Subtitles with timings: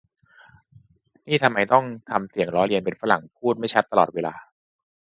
[1.27, 4.33] นี่ทำไมต้องทำเสียงล้อเลียนเป็นฝรั่งพูดไม่ชัดตลอดเวลา